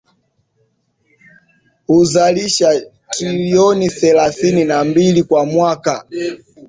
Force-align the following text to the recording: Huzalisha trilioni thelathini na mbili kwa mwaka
Huzalisha 1.87 2.81
trilioni 3.09 3.89
thelathini 3.89 4.65
na 4.65 4.83
mbili 4.83 5.23
kwa 5.23 5.45
mwaka 5.45 6.05